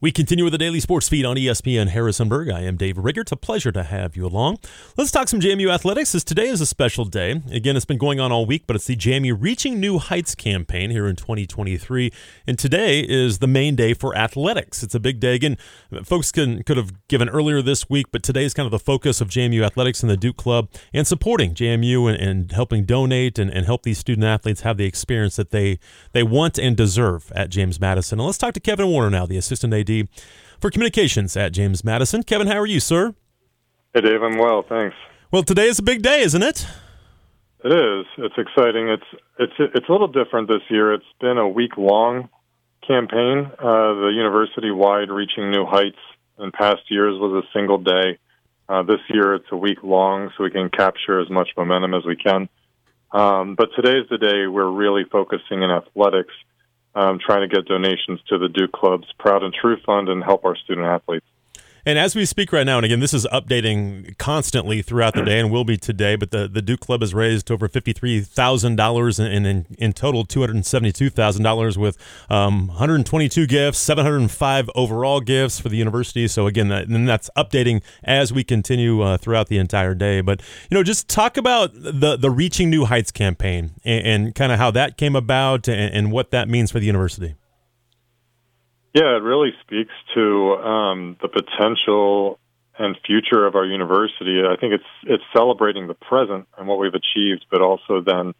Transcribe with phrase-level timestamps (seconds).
[0.00, 2.50] We continue with the daily sports feed on ESPN Harrisonburg.
[2.50, 3.22] I am Dave Rigger.
[3.22, 4.58] It's a pleasure to have you along.
[4.96, 7.42] Let's talk some JMU athletics as today is a special day.
[7.50, 10.90] Again, it's been going on all week, but it's the JMU Reaching New Heights campaign
[10.90, 12.12] here in 2023.
[12.46, 14.84] And today is the main day for athletics.
[14.84, 15.34] It's a big day.
[15.34, 15.56] Again,
[16.04, 19.20] folks can, could have given earlier this week, but today is kind of the focus
[19.20, 23.50] of JMU athletics and the Duke Club and supporting JMU and, and helping donate and,
[23.50, 25.80] and help these student athletes have the experience that they,
[26.12, 28.20] they want and deserve at James Madison.
[28.20, 29.74] And let's talk to Kevin Warner now, the assistant
[30.60, 32.22] for communications at James Madison.
[32.22, 33.14] Kevin, how are you, sir?
[33.94, 34.22] Hey, Dave.
[34.22, 34.96] I'm well, thanks.
[35.30, 36.66] Well, today is a big day, isn't it?
[37.64, 38.06] It is.
[38.18, 38.88] It's exciting.
[38.88, 40.94] It's it's it's a little different this year.
[40.94, 42.28] It's been a week long
[42.86, 43.50] campaign.
[43.58, 45.98] Uh, the university wide reaching new heights.
[46.38, 48.18] In past years was a single day.
[48.68, 52.04] Uh, this year it's a week long, so we can capture as much momentum as
[52.04, 52.48] we can.
[53.10, 56.34] Um, but today's the day we're really focusing in athletics
[56.98, 60.44] um, trying to get donations to the Duke Club's Proud and True Fund and help
[60.44, 61.24] our student athletes.
[61.88, 65.40] And as we speak right now, and again, this is updating constantly throughout the day
[65.40, 69.66] and will be today, but the, the Duke Club has raised over $53,000 and in,
[69.78, 71.96] in total $272,000 with
[72.28, 76.28] um, 122 gifts, 705 overall gifts for the university.
[76.28, 80.20] So again, that, and that's updating as we continue uh, throughout the entire day.
[80.20, 84.52] But, you know, just talk about the, the Reaching New Heights campaign and, and kind
[84.52, 87.36] of how that came about and, and what that means for the university.
[88.98, 92.40] Yeah, it really speaks to um, the potential
[92.76, 94.42] and future of our university.
[94.42, 98.34] I think it's it's celebrating the present and what we've achieved, but also then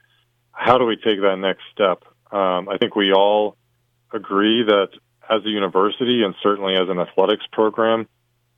[0.51, 2.03] how do we take that next step?
[2.33, 3.57] Um, I think we all
[4.13, 4.89] agree that
[5.31, 8.09] as a university and certainly as an athletics program,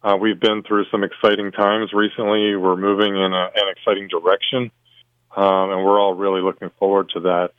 [0.02, 2.56] uh, we've been through some exciting times recently.
[2.56, 4.70] We're moving in a, an exciting direction,
[5.36, 7.50] um, and we're all really looking forward to that.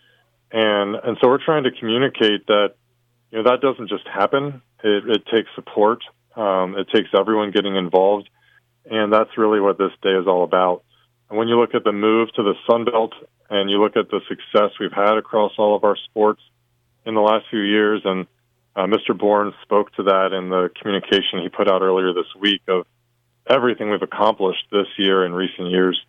[0.51, 2.73] And and so we're trying to communicate that
[3.31, 4.61] you know that doesn't just happen.
[4.83, 6.03] It, it takes support.
[6.35, 8.29] Um, it takes everyone getting involved,
[8.89, 10.83] and that's really what this day is all about.
[11.29, 13.13] And when you look at the move to the Sun Belt,
[13.49, 16.41] and you look at the success we've had across all of our sports
[17.05, 18.27] in the last few years, and
[18.75, 19.17] uh, Mr.
[19.17, 22.85] Bourne spoke to that in the communication he put out earlier this week of
[23.49, 25.99] everything we've accomplished this year and recent years.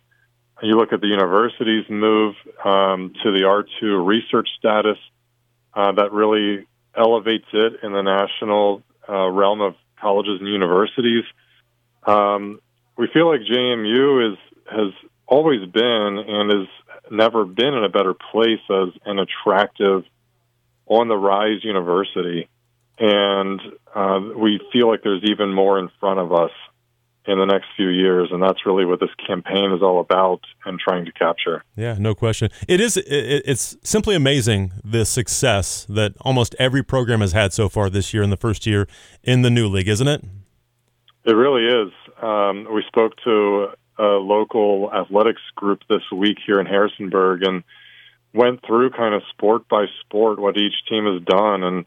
[0.61, 4.97] You look at the university's move um, to the R2 research status,
[5.73, 11.23] uh, that really elevates it in the national uh, realm of colleges and universities.
[12.05, 12.59] Um,
[12.97, 14.93] we feel like JMU is has
[15.27, 16.67] always been and has
[17.11, 20.03] never been in a better place as an attractive,
[20.85, 22.49] on the rise university,
[22.99, 23.59] and
[23.95, 26.51] uh, we feel like there's even more in front of us
[27.25, 30.79] in the next few years and that's really what this campaign is all about and
[30.79, 31.63] trying to capture.
[31.75, 32.49] Yeah no question.
[32.67, 37.89] It is it's simply amazing the success that almost every program has had so far
[37.89, 38.87] this year in the first year
[39.23, 40.23] in the new league isn't it?
[41.25, 41.93] It really is.
[42.21, 47.63] Um, we spoke to a local athletics group this week here in harrisonburg and
[48.33, 51.85] went through kind of sport by sport what each team has done and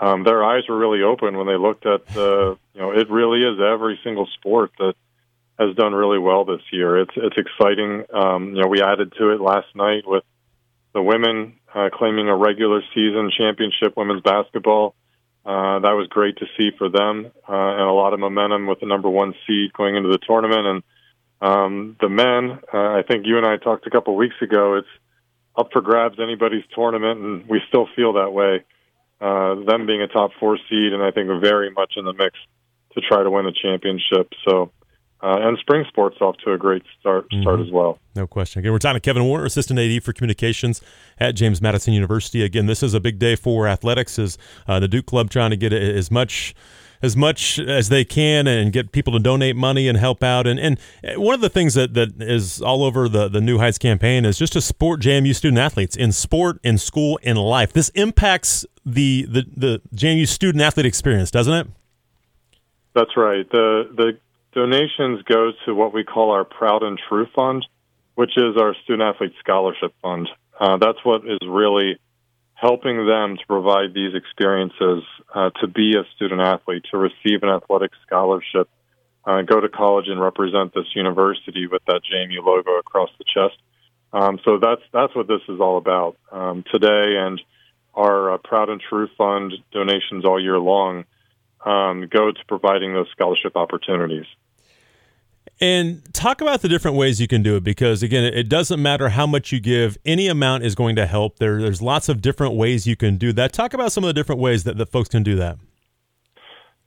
[0.00, 3.40] um, their eyes were really open when they looked at the, you know, it really
[3.42, 4.94] is every single sport that
[5.58, 6.98] has done really well this year.
[6.98, 8.04] It's it's exciting.
[8.14, 10.22] Um, you know, we added to it last night with
[10.94, 14.94] the women uh, claiming a regular season championship women's basketball.
[15.44, 18.80] Uh, that was great to see for them, uh, and a lot of momentum with
[18.80, 20.66] the number one seed going into the tournament.
[20.66, 20.82] And
[21.40, 24.74] um, the men, uh, I think you and I talked a couple weeks ago.
[24.74, 24.88] It's
[25.56, 28.64] up for grabs anybody's tournament, and we still feel that way
[29.20, 32.38] uh, them being a top four seed, and I think very much in the mix
[32.94, 34.32] to try to win the championship.
[34.48, 34.70] So,
[35.20, 37.66] uh, and spring sports off to a great start start mm-hmm.
[37.66, 37.98] as well.
[38.14, 38.60] No question.
[38.60, 40.80] Again, we're talking to Kevin Warner, assistant AD for communications
[41.18, 42.42] at James Madison University.
[42.44, 44.18] Again, this is a big day for athletics.
[44.18, 46.54] Is uh, the Duke Club trying to get as much
[47.02, 50.46] as much as they can and get people to donate money and help out.
[50.46, 50.78] And and
[51.16, 54.38] one of the things that, that is all over the, the New Heights campaign is
[54.38, 57.72] just to support JMU student athletes in sport, in school, in life.
[57.72, 61.66] This impacts the the, the JMU student athlete experience, doesn't it?
[62.94, 63.48] That's right.
[63.50, 64.18] The the
[64.52, 67.66] donations go to what we call our Proud and True Fund,
[68.14, 70.28] which is our student athlete scholarship fund.
[70.58, 71.98] Uh, that's what is really
[72.54, 77.48] helping them to provide these experiences uh, to be a student athlete, to receive an
[77.48, 78.68] athletic scholarship,
[79.24, 83.56] uh, go to college and represent this university with that JMU logo across the chest.
[84.12, 87.40] Um, so that's that's what this is all about um, today, and
[87.98, 91.04] our uh, Proud and True Fund donations all year long
[91.64, 94.26] um, go to providing those scholarship opportunities.
[95.60, 99.08] And talk about the different ways you can do it because, again, it doesn't matter
[99.08, 101.38] how much you give, any amount is going to help.
[101.38, 103.52] There, there's lots of different ways you can do that.
[103.52, 105.58] Talk about some of the different ways that, that folks can do that.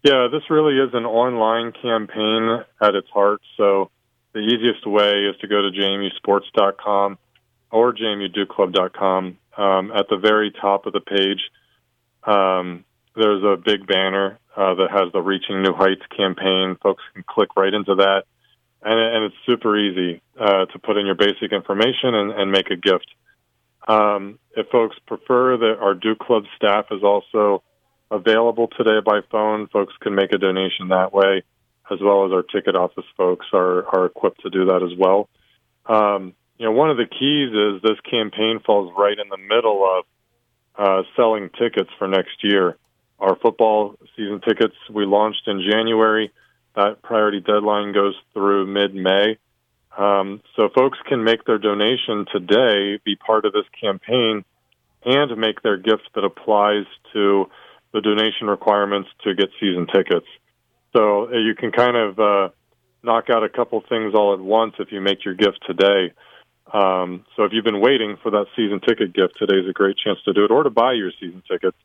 [0.04, 3.42] Yeah, this really is an online campaign at its heart.
[3.58, 3.92] So
[4.34, 7.18] the easiest way is to go to jmusports.com
[7.72, 9.38] or jmudukeclub.com.
[9.57, 11.42] Um, at the very top of the page,
[12.24, 16.77] um, there's a big banner uh, that has the Reaching New Heights campaign.
[16.81, 18.24] Folks can click right into that,
[18.81, 22.69] and, and it's super easy uh, to put in your basic information and, and make
[22.71, 23.07] a gift.
[23.88, 27.63] Um, if folks prefer that our Duke Club staff is also
[28.09, 31.44] available today by phone, folks can make a donation that way,
[31.89, 35.30] as well as our ticket office folks are, are equipped to do that as well.
[35.86, 39.84] Um, you know, one of the keys is this campaign falls right in the middle
[39.84, 40.06] of
[40.78, 42.78] uh, selling tickets for next year.
[43.18, 46.31] Our football season tickets we launched in January.
[46.75, 49.40] That priority deadline goes through mid May.
[49.98, 54.46] Um, so folks can make their donation today, be part of this campaign,
[55.04, 57.50] and make their gift that applies to
[57.92, 60.28] the donation requirements to get season tickets.
[60.96, 62.50] So uh, you can kind of uh,
[63.02, 66.13] knock out a couple things all at once if you make your gift today.
[66.73, 70.19] Um, so if you've been waiting for that season ticket gift, today's a great chance
[70.25, 71.77] to do it, or to buy your season tickets.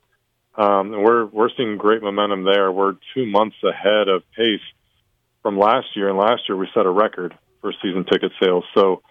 [0.56, 2.72] Um, and we're we're seeing great momentum there.
[2.72, 4.60] We're two months ahead of pace
[5.42, 8.64] from last year, and last year we set a record for season ticket sales.
[8.74, 9.02] So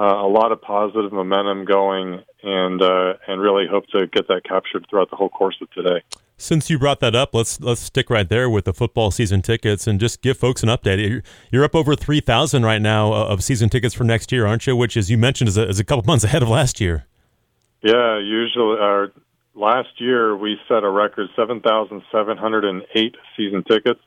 [0.00, 4.42] uh, a lot of positive momentum going, and uh, and really hope to get that
[4.48, 6.02] captured throughout the whole course of today.
[6.38, 9.86] Since you brought that up, let's let's stick right there with the football season tickets
[9.86, 11.22] and just give folks an update.
[11.50, 14.66] You're, up over three thousand right now uh, of season tickets for next year, aren't
[14.66, 14.74] you?
[14.74, 17.04] Which, as you mentioned, is a, is a couple months ahead of last year.
[17.82, 19.12] Yeah, usually our
[19.54, 24.00] last year we set a record seven thousand seven hundred and eight season tickets,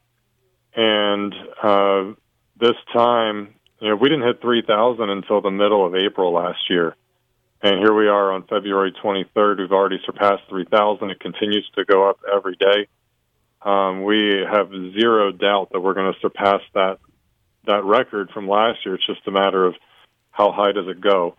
[0.75, 2.13] and uh,
[2.59, 6.69] this time, you know, we didn't hit three thousand until the middle of April last
[6.69, 6.95] year.
[7.61, 9.59] And here we are on February 23rd.
[9.59, 11.09] We've already surpassed 3,000.
[11.11, 12.87] It continues to go up every day.
[13.61, 16.99] Um, we have zero doubt that we're going to surpass that
[17.65, 18.95] that record from last year.
[18.95, 19.75] It's just a matter of
[20.31, 21.35] how high does it go.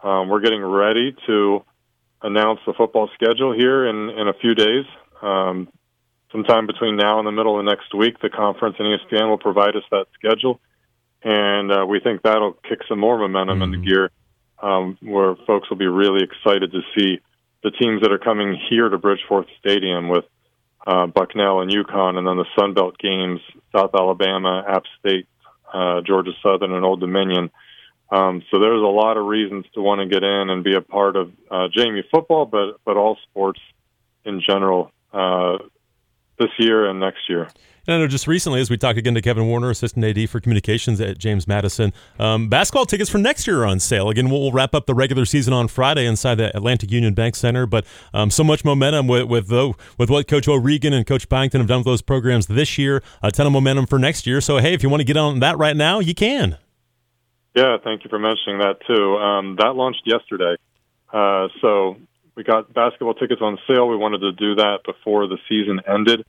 [0.00, 1.64] Um, we're getting ready to
[2.22, 4.84] announce the football schedule here in, in a few days.
[5.22, 5.68] Um,
[6.32, 9.76] sometime between now and the middle of next week, the conference and ESPN will provide
[9.76, 10.60] us that schedule,
[11.22, 13.74] and uh, we think that'll kick some more momentum mm-hmm.
[13.74, 14.10] into gear
[14.62, 17.20] um, where folks will be really excited to see
[17.62, 20.24] the teams that are coming here to Bridgeforth Stadium with
[20.86, 23.40] uh, Bucknell and UConn, and then the Sun Belt games:
[23.74, 25.26] South Alabama, App State,
[25.72, 27.50] uh, Georgia Southern, and Old Dominion.
[28.10, 30.80] Um, so there's a lot of reasons to want to get in and be a
[30.80, 33.60] part of uh, JMU football, but but all sports
[34.24, 35.58] in general uh,
[36.38, 37.48] this year and next year.
[37.88, 40.40] And I know just recently, as we talked again to Kevin Warner, assistant AD for
[40.40, 44.10] communications at James Madison, um, basketball tickets for next year are on sale.
[44.10, 47.34] Again, we'll, we'll, wrap up the regular season on Friday inside the Atlantic Union Bank
[47.34, 47.64] Center.
[47.64, 51.62] But um, so much momentum with with, the, with what Coach O'Regan and Coach Byington
[51.62, 53.02] have done with those programs this year.
[53.22, 54.42] A ton of momentum for next year.
[54.42, 56.58] So hey, if you want to get on that right now, you can.
[57.56, 59.16] Yeah, thank you for mentioning that too.
[59.16, 60.56] Um, that launched yesterday.
[61.10, 61.96] Uh, so
[62.38, 63.88] we got basketball tickets on sale.
[63.88, 66.24] We wanted to do that before the season ended.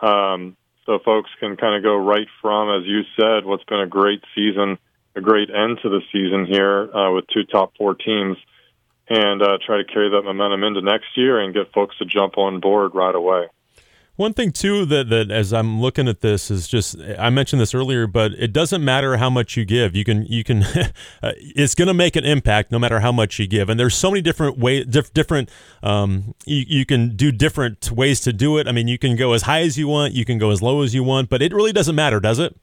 [0.00, 0.56] Um,
[0.86, 4.24] so folks can kind of go right from, as you said, what's been a great
[4.34, 4.78] season,
[5.14, 8.38] a great end to the season here uh, with two top four teams,
[9.06, 12.38] and uh, try to carry that momentum into next year and get folks to jump
[12.38, 13.46] on board right away.
[14.16, 17.74] One thing too that that as I'm looking at this is just I mentioned this
[17.74, 19.96] earlier, but it doesn't matter how much you give.
[19.96, 20.62] You can you can
[21.22, 23.68] uh, it's going to make an impact no matter how much you give.
[23.68, 25.50] And there's so many different ways, diff, different
[25.82, 28.68] um, you, you can do different ways to do it.
[28.68, 30.82] I mean, you can go as high as you want, you can go as low
[30.82, 32.56] as you want, but it really doesn't matter, does it?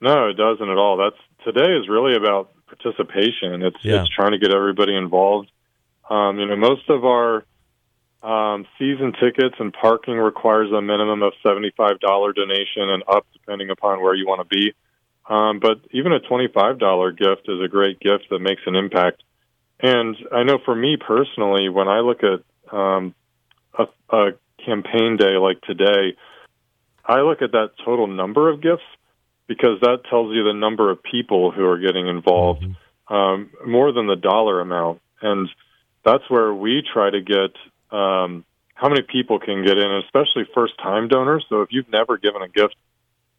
[0.00, 0.96] No, it doesn't at all.
[0.96, 3.62] That's today is really about participation.
[3.62, 4.02] It's yeah.
[4.02, 5.50] it's trying to get everybody involved.
[6.08, 7.44] Um, you know, most of our
[8.26, 14.02] um, season tickets and parking requires a minimum of $75 donation and up depending upon
[14.02, 14.74] where you want to be.
[15.28, 19.22] Um, but even a $25 gift is a great gift that makes an impact.
[19.78, 22.42] And I know for me personally, when I look at
[22.76, 23.14] um,
[23.78, 24.30] a, a
[24.64, 26.16] campaign day like today,
[27.04, 28.82] I look at that total number of gifts
[29.46, 33.14] because that tells you the number of people who are getting involved mm-hmm.
[33.14, 35.00] um, more than the dollar amount.
[35.22, 35.48] And
[36.04, 37.52] that's where we try to get
[37.96, 41.44] um, how many people can get in, especially first time donors.
[41.48, 42.76] So if you've never given a gift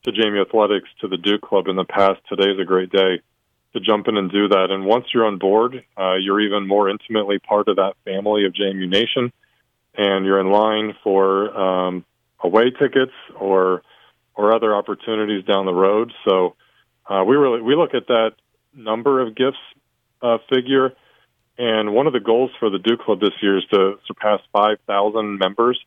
[0.03, 3.21] to JMU Athletics, to the Duke Club in the past, today's a great day
[3.73, 4.67] to jump in and do that.
[4.71, 8.53] And once you're on board, uh, you're even more intimately part of that family of
[8.53, 9.31] JMU Nation,
[9.95, 12.05] and you're in line for um,
[12.39, 13.83] away tickets or
[14.35, 16.13] or other opportunities down the road.
[16.27, 16.55] So
[17.07, 18.31] uh, we really we look at that
[18.73, 19.57] number of gifts
[20.21, 20.93] uh, figure
[21.57, 25.37] and one of the goals for the Duke Club this year is to surpass 5,000
[25.39, 25.79] members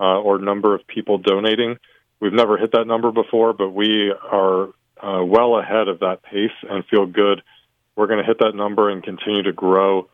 [0.00, 1.78] uh, or number of people donating.
[2.20, 4.68] we've never hit that number before, but we are
[5.00, 7.42] uh, well ahead of that pace and feel good.
[7.96, 10.08] We're going to hit that number and continue to grow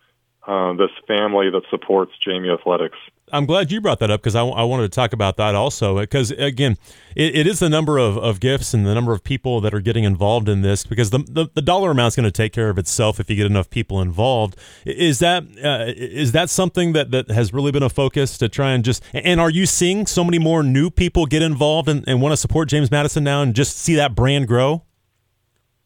[0.46, 2.98] uh, this family that supports JMU Athletics.
[3.34, 5.98] I'm glad you brought that up because I wanted to talk about that also.
[5.98, 6.78] Because again,
[7.16, 9.80] it, it is the number of, of gifts and the number of people that are
[9.80, 10.84] getting involved in this.
[10.84, 13.34] Because the the, the dollar amount is going to take care of itself if you
[13.34, 14.56] get enough people involved.
[14.86, 18.70] Is that uh, is that something that, that has really been a focus to try
[18.72, 19.02] and just?
[19.12, 22.36] And are you seeing so many more new people get involved and, and want to
[22.36, 24.84] support James Madison now and just see that brand grow?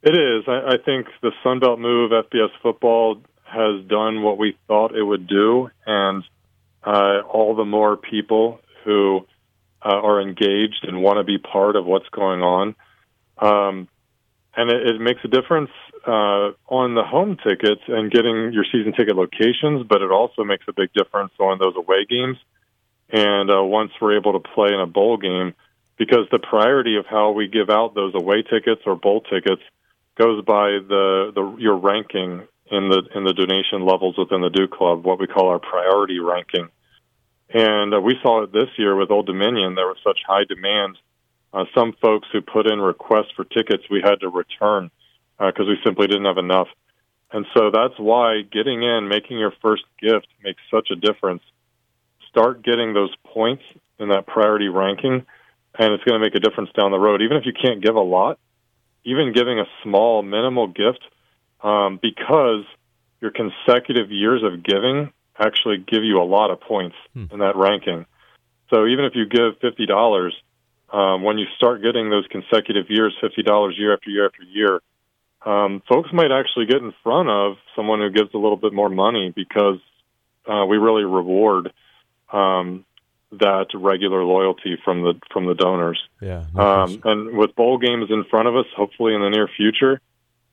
[0.03, 0.45] It is.
[0.47, 5.27] I, I think the Sunbelt move, FBS football, has done what we thought it would
[5.27, 6.23] do, and
[6.85, 9.27] uh, all the more people who
[9.85, 12.75] uh, are engaged and want to be part of what's going on.
[13.39, 13.89] Um,
[14.57, 15.71] and it, it makes a difference
[16.07, 20.65] uh, on the home tickets and getting your season ticket locations, but it also makes
[20.69, 22.39] a big difference on those away games.
[23.11, 25.55] And uh, once we're able to play in a bowl game,
[25.97, 29.63] because the priority of how we give out those away tickets or bowl tickets
[30.17, 34.73] goes by the, the your ranking in the in the donation levels within the Duke
[34.73, 36.69] Club, what we call our priority ranking.
[37.51, 39.75] And uh, we saw it this year with Old Dominion.
[39.75, 40.99] There was such high demand.
[41.53, 44.91] Uh, some folks who put in requests for tickets, we had to return
[45.39, 46.69] because uh, we simply didn't have enough.
[47.33, 51.43] And so that's why getting in, making your first gift makes such a difference.
[52.29, 53.63] Start getting those points
[53.99, 55.25] in that priority ranking,
[55.79, 57.23] and it's going to make a difference down the road.
[57.23, 58.39] Even if you can't give a lot,
[59.05, 61.01] even giving a small, minimal gift–
[61.61, 62.65] um, because
[63.21, 67.25] your consecutive years of giving actually give you a lot of points hmm.
[67.31, 68.07] in that ranking.
[68.73, 70.35] So even if you give fifty dollars,
[70.93, 74.81] um, when you start getting those consecutive years, fifty dollars year after year after year,
[75.45, 78.89] um, folks might actually get in front of someone who gives a little bit more
[78.89, 79.79] money because
[80.47, 81.73] uh, we really reward
[82.33, 82.85] um,
[83.33, 86.01] that regular loyalty from the from the donors.
[86.21, 89.49] Yeah, no um, and with bowl games in front of us, hopefully in the near
[89.49, 90.01] future,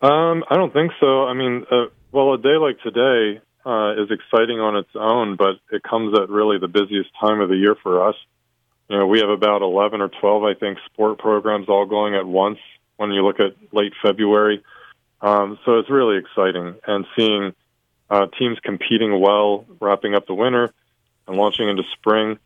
[0.00, 1.24] Um, I don't think so.
[1.24, 5.56] I mean, uh, well, a day like today, uh, is exciting on its own, but
[5.72, 8.14] it comes at really the busiest time of the year for us.
[8.88, 12.24] You know, we have about 11 or 12, I think, sport programs all going at
[12.24, 12.58] once
[12.96, 14.62] when you look at late February.
[15.20, 17.54] Um, so it's really exciting and seeing
[18.08, 20.72] uh, teams competing well, wrapping up the winter
[21.26, 22.38] and launching into spring.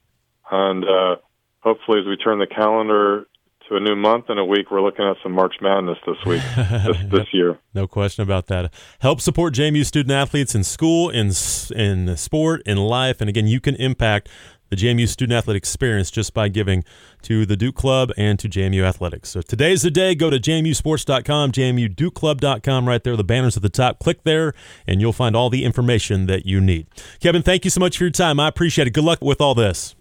[0.51, 1.17] And uh,
[1.61, 3.27] hopefully, as we turn the calendar
[3.71, 4.71] to a new month and a week.
[4.71, 7.59] We're looking at some March Madness this week, this, this year.
[7.73, 8.73] No question about that.
[8.99, 11.31] Help support JMU student athletes in school, in
[11.75, 14.29] in sport, in life, and again, you can impact
[14.69, 16.85] the JMU student athlete experience just by giving
[17.23, 19.29] to the Duke Club and to JMU Athletics.
[19.29, 20.15] So today's the day.
[20.15, 23.17] Go to jmusports.com, jmudukeclub.com, right there.
[23.17, 23.99] The banner's at the top.
[23.99, 24.53] Click there,
[24.87, 26.87] and you'll find all the information that you need.
[27.19, 28.39] Kevin, thank you so much for your time.
[28.39, 28.93] I appreciate it.
[28.93, 29.97] Good luck with all this.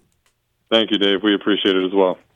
[0.70, 1.24] Thank you, Dave.
[1.24, 2.16] We appreciate it as well.